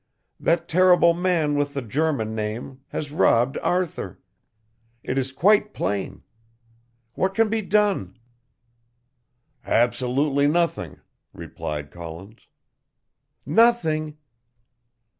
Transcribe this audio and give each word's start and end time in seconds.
That 0.39 0.67
terrible 0.67 1.13
man 1.13 1.53
with 1.53 1.75
the 1.75 1.81
German 1.83 2.33
name 2.33 2.79
has 2.87 3.11
robbed 3.11 3.59
Arthur. 3.59 4.19
It 5.03 5.15
is 5.19 5.31
quite 5.31 5.75
plain. 5.75 6.23
What 7.13 7.35
can 7.35 7.49
be 7.49 7.61
done?" 7.61 8.17
"Absolutely 9.63 10.47
nothing," 10.47 11.01
replied 11.35 11.91
Collins. 11.91 12.47
"Nothing?" 13.45 14.17